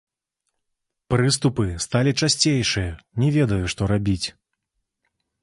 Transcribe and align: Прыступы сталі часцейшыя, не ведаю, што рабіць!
Прыступы 1.13 1.65
сталі 1.85 2.11
часцейшыя, 2.21 2.91
не 3.25 3.29
ведаю, 3.37 3.61
што 3.75 3.81
рабіць! 3.95 4.27